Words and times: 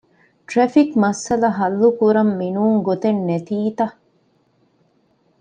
ޓްރެފިކް 0.49 0.93
މައްސަލަ 1.03 1.49
ހައްލުކުރަން 1.57 2.31
މި 2.39 2.47
ނޫން 2.55 2.79
ގޮތެއް 2.87 3.21
ނެތީތަ؟ 3.27 3.85